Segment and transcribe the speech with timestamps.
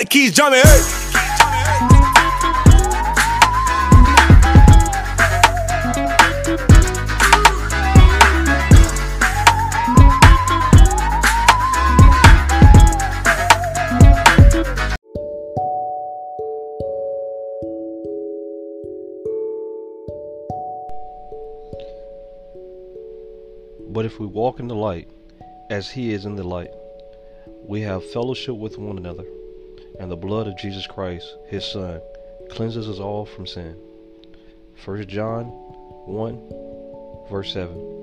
[0.00, 0.62] The keys jumping.
[0.62, 0.80] Hey.
[23.90, 25.10] But if we walk in the light,
[25.68, 26.70] as he is in the light,
[27.66, 29.26] we have fellowship with one another,
[30.00, 32.00] and the blood of Jesus Christ, his Son,
[32.48, 33.76] cleanses us all from sin.
[34.86, 38.00] 1 John 1, verse 7.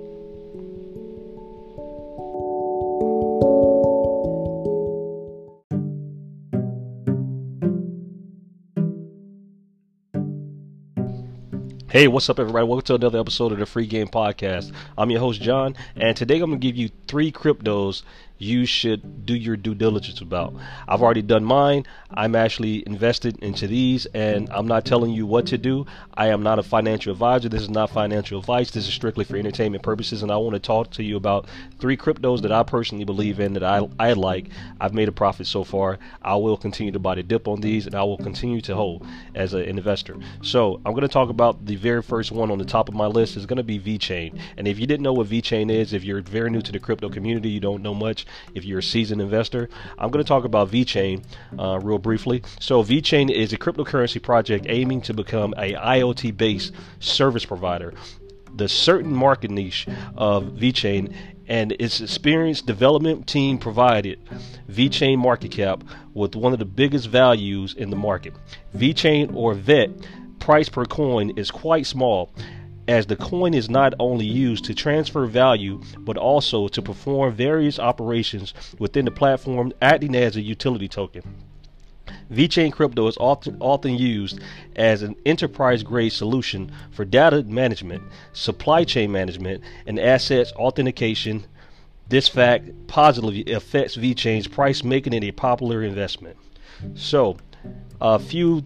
[11.89, 12.67] Hey, what's up, everybody?
[12.67, 14.71] Welcome to another episode of the Free Game Podcast.
[14.99, 18.03] I'm your host, John, and today I'm going to give you three cryptos
[18.37, 20.53] you should do your due diligence about.
[20.87, 21.85] I've already done mine.
[22.11, 25.85] I'm actually invested into these, and I'm not telling you what to do.
[26.13, 27.49] I am not a financial advisor.
[27.49, 28.71] This is not financial advice.
[28.71, 31.47] This is strictly for entertainment purposes, and I want to talk to you about
[31.79, 34.49] three cryptos that I personally believe in that I, I like.
[34.79, 35.97] I've made a profit so far.
[36.21, 39.05] I will continue to buy the dip on these, and I will continue to hold
[39.33, 40.15] as an investor.
[40.41, 43.07] So I'm going to talk about the very first one on the top of my
[43.07, 44.39] list is going to be VeChain.
[44.57, 47.09] And if you didn't know what VeChain is, if you're very new to the crypto
[47.09, 50.71] community, you don't know much, if you're a seasoned investor, I'm going to talk about
[50.71, 51.23] VeChain
[51.57, 52.43] uh, real briefly.
[52.59, 57.93] So VeChain is a cryptocurrency project aiming to become a IoT-based service provider.
[58.55, 61.13] The certain market niche of VeChain
[61.47, 64.19] and its experienced development team provided
[64.69, 68.33] VeChain market cap with one of the biggest values in the market.
[68.75, 69.89] VeChain or VET
[70.39, 72.33] price per coin is quite small
[72.87, 77.79] as the coin is not only used to transfer value but also to perform various
[77.79, 81.23] operations within the platform acting as a utility token.
[82.31, 84.39] VeChain crypto is often often used
[84.75, 88.03] as an enterprise grade solution for data management,
[88.33, 91.45] supply chain management, and assets authentication.
[92.09, 96.37] This fact positively affects VeChain's price, making it a popular investment.
[96.95, 97.37] So,
[97.99, 98.65] a few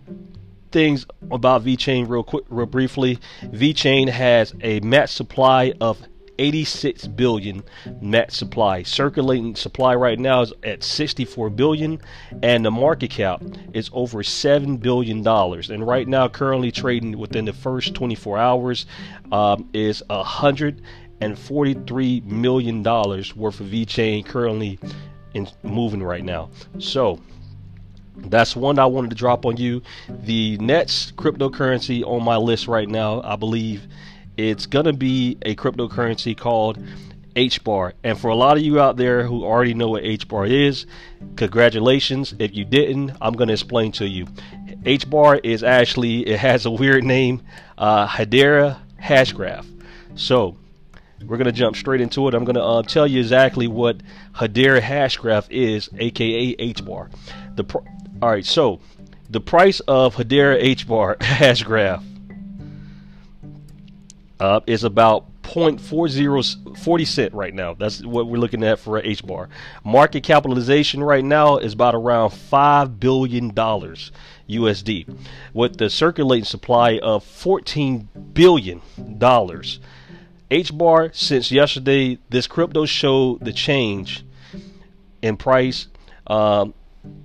[0.71, 3.19] things about VeChain real quick, real briefly.
[3.43, 6.01] VeChain has a max supply of
[6.39, 7.63] 86 billion
[8.01, 8.81] net supply.
[8.83, 12.01] Circulating supply right now is at 64 billion,
[12.41, 13.43] and the market cap
[13.73, 15.69] is over 7 billion dollars.
[15.69, 18.85] And right now, currently trading within the first 24 hours,
[19.31, 20.81] um, is a hundred
[21.21, 24.79] and 43 million dollars worth of VeChain currently
[25.33, 26.49] in moving right now.
[26.79, 27.19] So
[28.29, 29.81] that's one I wanted to drop on you.
[30.09, 33.87] The next cryptocurrency on my list right now, I believe
[34.37, 36.77] it's to be a cryptocurrency called
[37.35, 37.93] HBAR.
[38.03, 40.85] And for a lot of you out there who already know what HBAR is,
[41.35, 42.33] congratulations.
[42.39, 44.25] If you didn't, I'm going to explain to you.
[44.83, 47.41] HBAR is actually, it has a weird name,
[47.77, 49.65] uh, Hedera Hashgraph.
[50.15, 50.57] So,
[51.25, 52.33] we're going to jump straight into it.
[52.33, 53.97] I'm going to uh, tell you exactly what
[54.33, 57.11] Hedera Hashgraph is, aka HBAR.
[57.55, 57.77] The pr-
[58.21, 58.79] all right, so
[59.29, 62.03] the price of Hedera HBAR Hashgraph
[64.39, 67.73] uh, is about 0.40 40 cent right now.
[67.73, 69.49] That's what we're looking at for H bar.
[69.83, 74.11] Market capitalization right now is about around five billion dollars
[74.47, 75.17] USD,
[75.53, 78.81] with the circulating supply of 14 billion
[79.17, 79.79] dollars.
[80.49, 84.25] H bar since yesterday, this crypto showed the change
[85.21, 85.87] in price.
[86.27, 86.73] Um,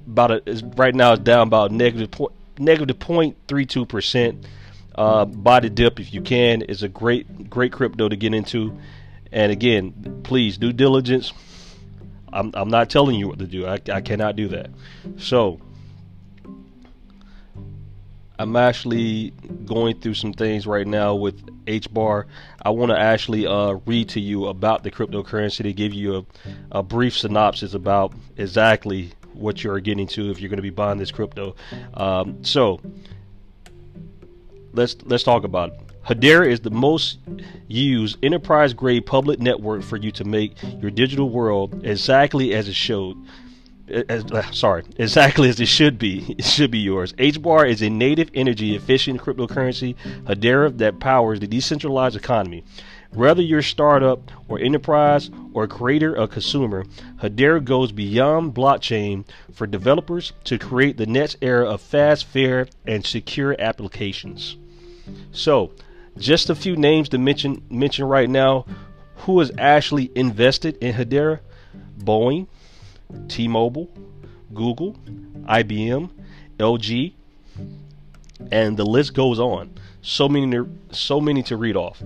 [0.07, 3.67] about a, right now it's down about negative point negative negative point negative point three
[3.67, 4.47] two percent.
[4.95, 6.63] Uh, buy the dip if you can.
[6.69, 8.79] It's a great, great crypto to get into.
[9.31, 11.33] And again, please due diligence.
[12.33, 13.67] I'm, I'm not telling you what to do.
[13.67, 14.71] I, I cannot do that.
[15.19, 15.61] So
[18.39, 19.31] I'm actually
[19.65, 22.25] going through some things right now with HBAR.
[22.63, 26.17] I want to actually uh, read to you about the cryptocurrency to give you
[26.73, 30.71] a, a brief synopsis about exactly what you're getting to if you're going to be
[30.71, 31.55] buying this crypto.
[31.95, 32.81] Um, so
[34.73, 35.81] let's let's talk about it.
[36.07, 37.19] Hedera is the most
[37.67, 42.77] used enterprise grade public network for you to make your digital world exactly as it
[42.77, 43.17] showed.
[43.89, 46.35] As, uh, sorry, exactly as it should be.
[46.39, 47.13] It should be yours.
[47.15, 52.65] HBAR is a native energy efficient cryptocurrency, Hedera that powers the decentralized economy.
[53.13, 56.85] Whether you're a startup or enterprise or creator or consumer,
[57.23, 63.05] Hedera goes beyond blockchain for developers to create the next era of fast, fair, and
[63.05, 64.57] secure applications.
[65.33, 65.73] So,
[66.19, 68.67] just a few names to mention mention right now.
[69.21, 71.41] Who is actually invested in Hedera?
[71.99, 72.47] Boeing,
[73.29, 73.91] T-Mobile,
[74.53, 74.97] Google,
[75.45, 76.11] IBM,
[76.59, 77.13] LG,
[78.53, 79.71] and the list goes on.
[80.03, 82.03] So many, so many to read off,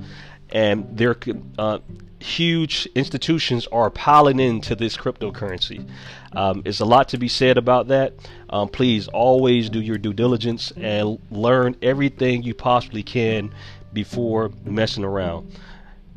[0.53, 1.17] and their
[1.59, 1.79] uh,
[2.21, 5.89] huge institutions are piling into this cryptocurrency.
[6.33, 8.15] Um, there's a lot to be said about that.
[8.51, 13.53] Um, please always do your due diligence and learn everything you possibly can
[13.93, 15.53] before messing around.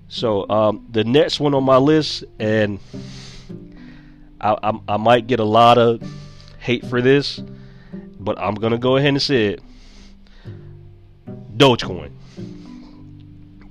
[0.10, 2.80] So um, the next one on my list, and
[4.40, 6.04] I, I, I might get a lot of
[6.60, 7.42] hate for this,
[8.20, 9.62] but I'm gonna go ahead and say it.
[11.58, 12.12] Dogecoin.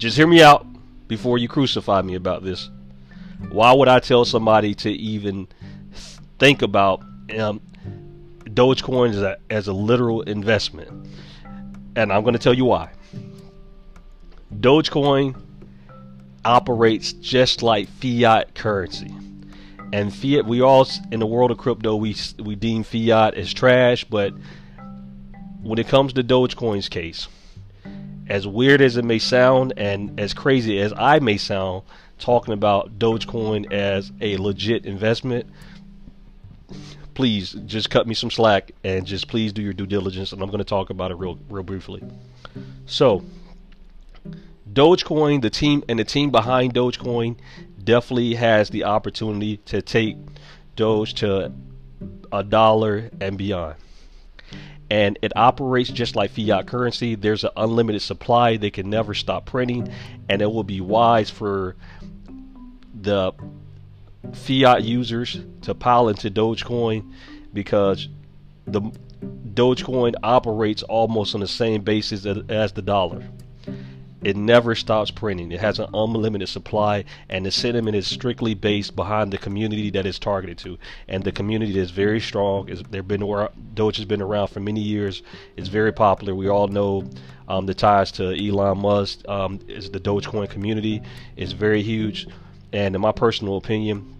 [0.02, 0.66] Just hear me out
[1.06, 2.69] before you crucify me about this.
[3.50, 5.46] Why would I tell somebody to even
[6.40, 7.04] think about
[7.38, 7.60] um,
[8.40, 11.06] Dogecoin as a, as a literal investment?
[11.94, 12.90] And I'm going to tell you why.
[14.52, 15.40] Dogecoin
[16.44, 19.14] operates just like fiat currency.
[19.93, 24.02] And fiat, we all in the world of crypto, we we deem fiat as trash.
[24.02, 24.34] But
[25.62, 27.28] when it comes to Dogecoin's case,
[28.29, 31.83] as weird as it may sound, and as crazy as I may sound,
[32.19, 35.47] talking about Dogecoin as a legit investment,
[37.15, 40.33] please just cut me some slack and just please do your due diligence.
[40.33, 42.03] And I'm going to talk about it real real briefly.
[42.87, 43.25] So
[44.73, 47.37] Dogecoin, the team and the team behind Dogecoin
[47.83, 50.17] definitely has the opportunity to take
[50.77, 51.53] Doge to
[52.33, 53.77] a dollar and beyond.
[54.93, 57.15] And it operates just like fiat currency.
[57.15, 58.59] There's an unlimited supply.
[58.59, 59.91] They can never stop printing.
[60.29, 61.77] And it will be wise for
[63.00, 63.33] the
[64.35, 67.11] fiat users to pile into Dogecoin
[67.55, 68.06] because
[68.67, 68.83] the
[69.55, 73.23] Dogecoin operates almost on the same basis as the dollar.
[74.23, 75.51] It never stops printing.
[75.51, 80.07] It has an unlimited supply, and the sentiment is strictly based behind the community that
[80.07, 80.79] it's targeted to.
[81.09, 82.69] And the community is very strong.
[82.69, 83.23] Is they've been
[83.75, 85.23] Doge has been around for many years.
[85.57, 86.35] It's very popular.
[86.35, 87.09] We all know
[87.49, 89.29] um, the ties to Elon Musk.
[89.29, 91.03] Um, is the Dogecoin community
[91.37, 92.29] is very huge,
[92.73, 94.15] and in my personal opinion,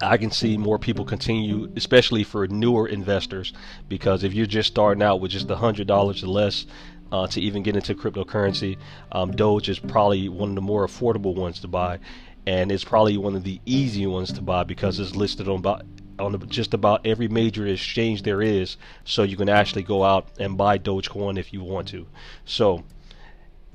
[0.00, 3.52] I can see more people continue, especially for newer investors,
[3.88, 6.66] because if you're just starting out with just a hundred dollars or less,
[7.12, 8.76] uh, to even get into cryptocurrency.
[9.12, 11.98] Um, Doge is probably one of the more affordable ones to buy,
[12.46, 15.84] and it's probably one of the easy ones to buy because it's listed on about
[16.18, 18.76] on just about every major exchange there is.
[19.04, 22.06] So you can actually go out and buy Dogecoin if you want to.
[22.44, 22.84] So.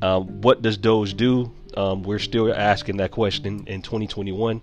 [0.01, 1.51] Um, what does Doge do?
[1.77, 4.61] Um, we're still asking that question in 2021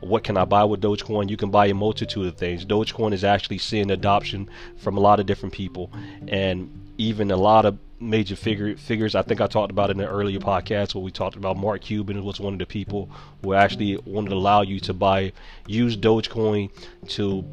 [0.00, 1.30] what can I buy with Dogecoin?
[1.30, 2.64] You can buy a multitude of things.
[2.64, 5.90] Dogecoin is actually seeing adoption from a lot of different people,
[6.28, 9.14] and even a lot of major figure figures.
[9.14, 12.24] I think I talked about in an earlier podcast where we talked about Mark Cuban
[12.24, 13.10] was one of the people
[13.42, 15.32] who actually wanted to allow you to buy
[15.66, 16.70] use Dogecoin
[17.08, 17.44] to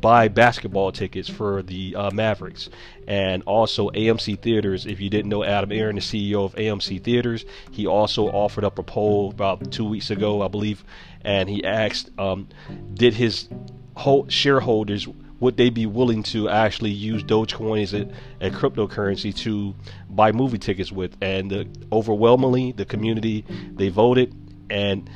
[0.00, 2.68] buy basketball tickets for the uh, Mavericks.
[3.06, 4.86] And also AMC Theaters.
[4.86, 8.78] If you didn't know Adam Aron, the CEO of AMC Theaters, he also offered up
[8.78, 10.84] a poll about two weeks ago, I believe,
[11.22, 12.48] and he asked, um,
[12.94, 13.48] did his
[14.28, 15.08] shareholders
[15.40, 18.08] would they be willing to actually use Dogecoin as a,
[18.40, 19.74] a cryptocurrency to
[20.10, 21.16] buy movie tickets with?
[21.20, 24.34] And the, overwhelmingly, the community they voted,
[24.68, 25.08] and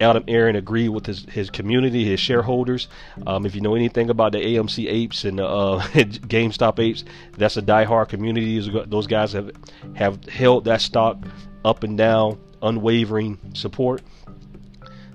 [0.00, 2.88] Adam Aron agreed with his, his community, his shareholders.
[3.26, 7.04] Um, if you know anything about the AMC apes and the uh, GameStop apes,
[7.36, 8.60] that's a diehard community.
[8.86, 9.50] Those guys have
[9.96, 11.18] have held that stock
[11.64, 14.02] up and down, unwavering support.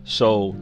[0.03, 0.55] So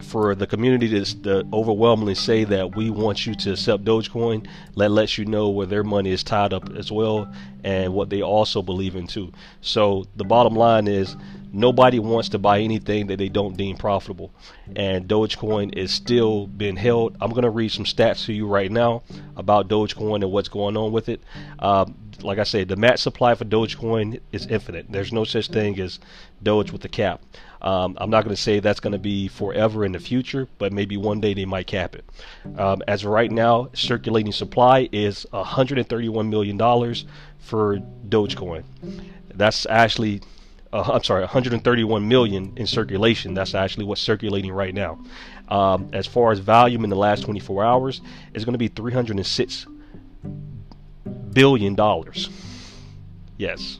[0.00, 4.46] for the community to, to, overwhelmingly say that we want you to accept Dogecoin,
[4.76, 7.32] that lets you know where their money is tied up as well
[7.62, 9.32] and what they also believe in too.
[9.60, 11.16] So the bottom line is
[11.52, 14.32] nobody wants to buy anything that they don't deem profitable.
[14.74, 17.16] And Dogecoin is still being held.
[17.20, 19.02] I'm going to read some stats to you right now
[19.36, 21.22] about Dogecoin and what's going on with it.
[21.60, 24.86] Um, like I said, the max supply for Dogecoin is infinite.
[24.90, 26.00] There's no such thing as
[26.42, 27.22] Doge with a cap.
[27.64, 30.72] Um, I'm not going to say that's going to be forever in the future, but
[30.72, 32.04] maybe one day they might cap it.
[32.58, 37.06] Um, as of right now, circulating supply is 131 million dollars
[37.38, 37.78] for
[38.08, 38.64] Dogecoin.
[39.34, 40.20] That's actually
[40.74, 43.32] uh, I'm sorry, 131 million in circulation.
[43.32, 44.98] That's actually what's circulating right now.
[45.48, 48.00] Um, as far as volume in the last 24 hours,
[48.34, 49.66] it's going to be 306
[51.32, 52.28] billion dollars.
[53.38, 53.78] Yes.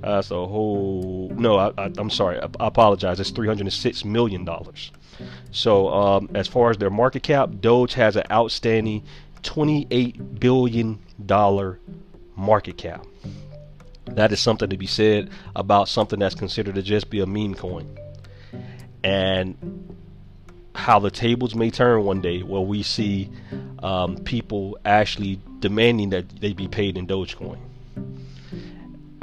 [0.00, 1.30] That's a whole.
[1.34, 2.38] No, I, am sorry.
[2.38, 3.20] I, I, apologize.
[3.20, 4.92] It's 306 million dollars.
[5.50, 9.02] So, um, as far as their market cap, Doge has an outstanding
[9.42, 11.80] 28 billion dollar
[12.36, 13.04] market cap.
[14.06, 17.54] That is something to be said about something that's considered to just be a meme
[17.54, 17.98] coin.
[19.04, 19.56] And
[20.74, 23.30] how the tables may turn one day, where we see
[23.80, 27.58] um, people actually demanding that they be paid in Dogecoin.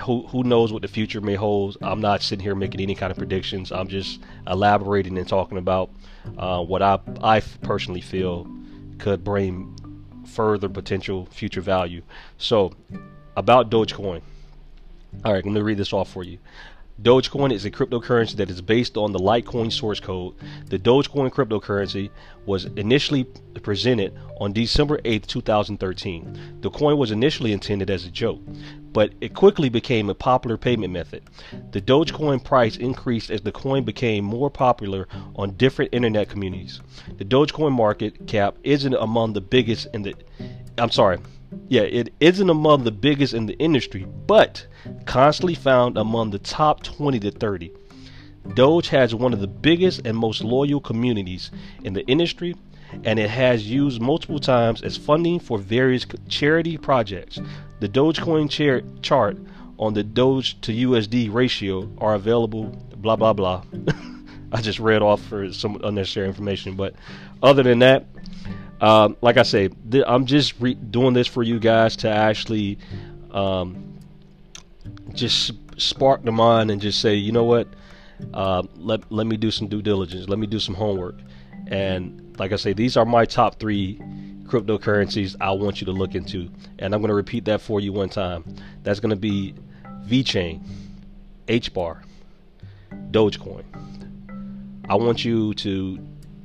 [0.01, 1.77] Who who knows what the future may hold?
[1.81, 3.71] I'm not sitting here making any kind of predictions.
[3.71, 5.89] I'm just elaborating and talking about
[6.37, 8.47] uh, what I I personally feel
[8.97, 9.75] could bring
[10.25, 12.01] further potential future value.
[12.37, 12.73] So,
[13.37, 14.21] about Dogecoin.
[15.23, 16.39] All right, let me read this off for you.
[17.01, 20.33] Dogecoin is a cryptocurrency that is based on the Litecoin source code.
[20.67, 22.09] The Dogecoin cryptocurrency
[22.45, 23.25] was initially
[23.63, 26.59] presented on December 8, 2013.
[26.61, 28.39] The coin was initially intended as a joke,
[28.95, 31.21] but it quickly became a popular payment method.
[31.71, 36.79] The Dogecoin price increased as the coin became more popular on different internet communities.
[37.17, 40.15] The Dogecoin market cap isn't among the biggest in the
[40.77, 41.17] I'm sorry,
[41.67, 44.65] yeah, it isn't among the biggest in the industry, but
[45.03, 47.73] constantly found among the top 20 to 30.
[48.53, 51.51] Doge has one of the biggest and most loyal communities
[51.83, 52.55] in the industry,
[53.03, 57.41] and it has used multiple times as funding for various charity projects.
[57.79, 58.49] The Dogecoin
[59.01, 59.37] chart
[59.77, 62.65] on the Doge to USD ratio are available.
[62.95, 63.63] Blah blah blah.
[64.51, 66.95] I just read off for some unnecessary information, but
[67.43, 68.05] other than that,
[68.79, 72.77] um, like I say, th- I'm just re- doing this for you guys to actually
[73.31, 73.99] um,
[75.13, 77.67] just spark the mind and just say, you know what,
[78.33, 81.15] uh, let let me do some due diligence, let me do some homework,
[81.67, 83.99] and like I say, these are my top three
[84.45, 86.49] cryptocurrencies I want you to look into,
[86.79, 88.43] and I'm going to repeat that for you one time.
[88.83, 89.55] That's going to be
[90.07, 90.61] VeChain,
[91.47, 92.01] HBAR,
[93.11, 93.63] Dogecoin.
[94.87, 95.99] I want you to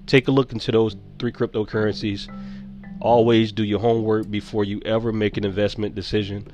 [0.06, 2.28] take a look into those three cryptocurrencies.
[3.00, 6.48] Always do your homework before you ever make an investment decision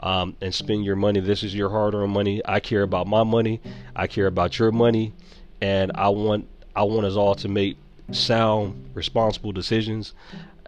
[0.00, 1.20] um, and spend your money.
[1.20, 2.42] This is your hard-earned money.
[2.44, 3.60] I care about my money.
[3.94, 5.12] I care about your money,
[5.60, 7.76] and I want I want us all to make
[8.10, 10.14] sound, responsible decisions.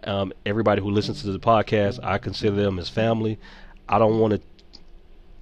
[0.05, 3.39] Um, everybody who listens to the podcast, I consider them as family.
[3.89, 4.41] I don't want to.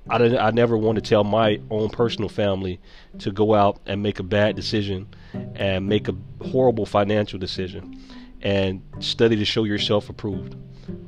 [0.09, 2.79] I, I never want to tell my own personal family
[3.19, 5.07] to go out and make a bad decision
[5.55, 8.01] and make a horrible financial decision
[8.41, 10.55] and study to show yourself approved.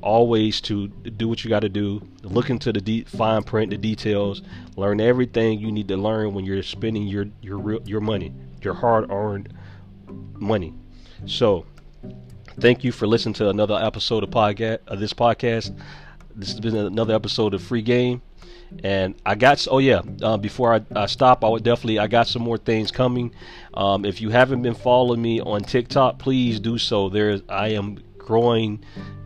[0.01, 2.07] Always to do what you got to do.
[2.23, 4.41] Look into the de- fine print, the details.
[4.77, 8.73] Learn everything you need to learn when you're spending your your real, your money, your
[8.73, 9.53] hard-earned
[10.35, 10.73] money.
[11.25, 11.65] So,
[12.59, 15.77] thank you for listening to another episode of podcast of this podcast.
[16.35, 18.21] This has been another episode of Free Game.
[18.83, 22.27] And I got oh yeah, uh, before I, I, stop, I would definitely I got
[22.27, 23.33] some more things coming.
[23.73, 27.09] Um, if you haven't been following me on TikTok, please do so.
[27.09, 28.83] There, I am growing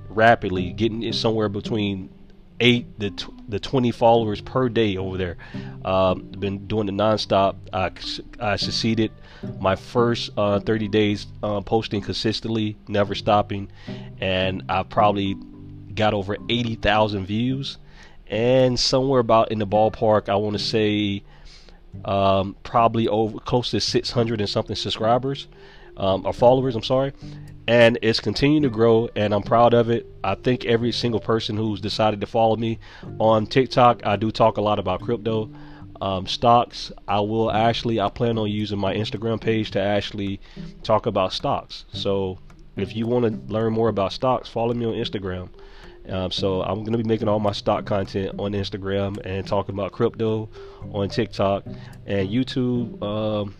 [0.09, 2.09] rapidly, getting somewhere between
[2.59, 5.37] eight to the 20 followers per day over there.
[5.85, 7.55] Um, been doing it nonstop.
[7.71, 7.91] I,
[8.39, 9.11] I succeeded
[9.59, 13.71] my first uh, 30 days uh, posting consistently, never stopping,
[14.19, 15.35] and I probably
[15.93, 17.77] got over 80,000 views
[18.29, 21.23] and somewhere about in the ballpark, I want to say
[22.05, 25.47] um, probably over close to 600 and something subscribers
[25.97, 26.75] um, or followers.
[26.75, 27.13] I'm sorry,
[27.69, 30.07] and it's continuing to grow, and I'm proud of it.
[30.23, 32.79] I think every single person who's decided to follow me
[33.19, 35.51] on TikTok, I do talk a lot about crypto.
[36.01, 36.91] Um, stocks.
[37.07, 37.99] I will actually.
[37.99, 40.41] I plan on using my Instagram page to actually
[40.81, 41.85] talk about stocks.
[41.93, 42.39] So
[42.75, 45.49] if you want to learn more about stocks, follow me on Instagram.
[46.07, 49.91] Um, so I'm gonna be making all my stock content on Instagram and talking about
[49.91, 50.49] crypto
[50.91, 51.65] on TikTok
[52.07, 52.99] and YouTube.
[53.03, 53.53] Um,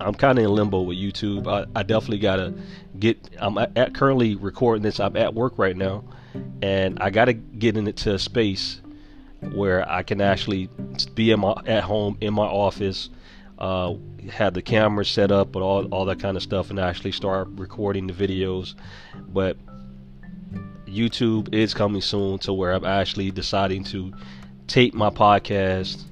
[0.00, 1.46] I'm kind of in limbo with YouTube.
[1.46, 2.54] I, I, definitely gotta
[2.98, 3.30] get.
[3.38, 4.98] I'm at, currently recording this.
[4.98, 6.04] I'm at work right now,
[6.62, 8.80] and I gotta get into a space
[9.52, 10.68] where I can actually
[11.14, 13.10] be in my at home in my office,
[13.58, 13.94] uh,
[14.32, 17.48] have the camera set up, but all all that kind of stuff, and actually start
[17.52, 18.74] recording the videos.
[19.28, 19.56] But
[20.86, 24.12] YouTube is coming soon to where I'm actually deciding to
[24.66, 26.02] tape my podcast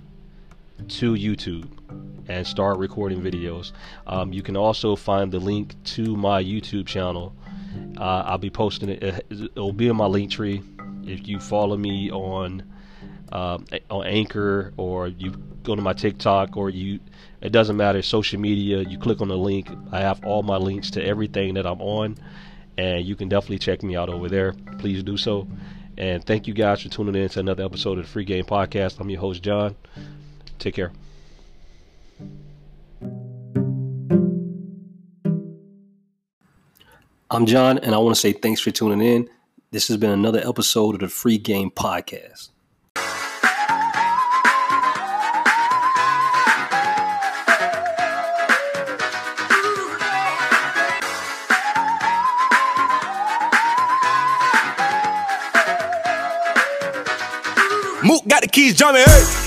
[0.89, 1.69] to YouTube
[2.33, 3.73] and start recording videos.
[4.07, 7.35] Um, you can also find the link to my YouTube channel.
[7.99, 9.27] Uh, I'll be posting it.
[9.31, 10.62] It'll be in my link tree.
[11.05, 12.62] If you follow me on
[13.31, 13.59] uh,
[13.91, 17.01] on Anchor or you go to my TikTok or you,
[17.41, 18.03] it doesn't matter.
[18.03, 18.81] Social media.
[18.81, 19.69] You click on the link.
[19.91, 22.17] I have all my links to everything that I'm on
[22.79, 24.55] and you can definitely check me out over there.
[24.79, 25.47] Please do so.
[25.99, 28.99] And thank you guys for tuning in to another episode of the Free Game Podcast.
[29.01, 29.77] I'm your host, John.
[30.59, 30.93] Take care.
[37.31, 39.28] I'm John, and I want to say thanks for tuning in.
[39.71, 42.50] This has been another episode of the Free Game Podcast.
[58.04, 59.00] Mook got the keys, Johnny.
[59.00, 59.41] Hey.